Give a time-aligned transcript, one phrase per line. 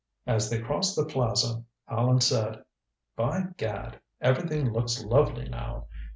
[0.25, 2.63] As they crossed the plaza Allan said:
[3.15, 5.89] "By gad everything looks lovely now.